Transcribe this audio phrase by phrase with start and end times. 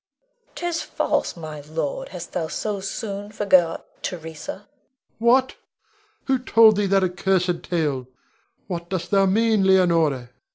[0.55, 2.09] 'Tis false, my lord!
[2.09, 4.67] Hast thou so soon forgot Theresa?
[5.19, 5.19] Rod.
[5.19, 5.55] What!
[6.25, 8.07] Who told thee that accursed tale?
[8.65, 10.29] What dost thou mean, Leonore?